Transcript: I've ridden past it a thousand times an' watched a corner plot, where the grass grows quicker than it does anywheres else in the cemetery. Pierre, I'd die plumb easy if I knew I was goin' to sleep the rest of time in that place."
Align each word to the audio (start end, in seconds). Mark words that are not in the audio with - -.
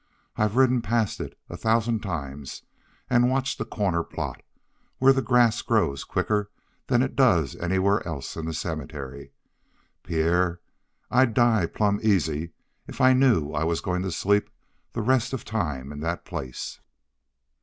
I've 0.35 0.55
ridden 0.55 0.81
past 0.81 1.19
it 1.19 1.37
a 1.47 1.55
thousand 1.55 2.01
times 2.01 2.63
an' 3.07 3.29
watched 3.29 3.61
a 3.61 3.65
corner 3.65 4.01
plot, 4.03 4.41
where 4.97 5.13
the 5.13 5.21
grass 5.21 5.61
grows 5.61 6.03
quicker 6.03 6.49
than 6.87 7.03
it 7.03 7.15
does 7.15 7.55
anywheres 7.57 8.01
else 8.07 8.35
in 8.35 8.45
the 8.47 8.53
cemetery. 8.55 9.31
Pierre, 10.01 10.59
I'd 11.11 11.35
die 11.35 11.67
plumb 11.67 11.99
easy 12.01 12.51
if 12.87 12.99
I 12.99 13.13
knew 13.13 13.51
I 13.51 13.63
was 13.63 13.79
goin' 13.79 14.01
to 14.01 14.11
sleep 14.11 14.49
the 14.93 15.03
rest 15.03 15.33
of 15.33 15.45
time 15.45 15.91
in 15.91 15.99
that 15.99 16.25
place." 16.25 16.79